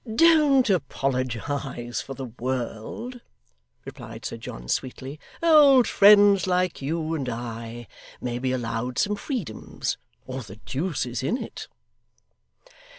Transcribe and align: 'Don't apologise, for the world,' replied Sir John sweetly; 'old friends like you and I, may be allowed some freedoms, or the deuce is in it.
'Don't 0.15 0.67
apologise, 0.67 2.01
for 2.01 2.15
the 2.15 2.25
world,' 2.25 3.21
replied 3.85 4.25
Sir 4.25 4.35
John 4.35 4.67
sweetly; 4.67 5.19
'old 5.43 5.87
friends 5.87 6.47
like 6.47 6.81
you 6.81 7.13
and 7.13 7.29
I, 7.29 7.85
may 8.19 8.39
be 8.39 8.51
allowed 8.51 8.97
some 8.97 9.15
freedoms, 9.15 9.99
or 10.25 10.41
the 10.41 10.55
deuce 10.65 11.05
is 11.05 11.21
in 11.21 11.37
it. 11.37 11.67